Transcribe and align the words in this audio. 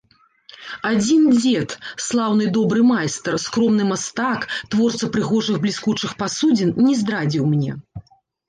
Адзін 0.91 1.25
дзед, 1.33 1.69
слаўны 2.05 2.47
добры 2.55 2.81
майстар, 2.93 3.33
скромны 3.45 3.83
мастак, 3.91 4.49
творца 4.77 5.05
прыгожых 5.17 5.63
бліскучых 5.67 6.11
пасудзін, 6.23 6.69
не 6.89 6.93
здрадзіў 7.05 7.43
мне. 7.53 7.71